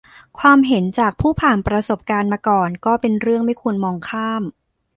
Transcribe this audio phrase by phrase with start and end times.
[0.39, 4.43] ความเห็นจากผู้ผ่านประสบการณ์มาก่อนก็เป็นเรื่องไม่ควรมองข้าม